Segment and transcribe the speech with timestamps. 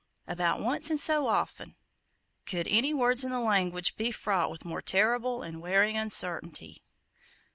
[0.27, 1.75] "ABOUT ONCE IN SO OFTEN!"
[2.47, 6.81] Could any words in the language be fraught with more terrible and wearing uncertainty?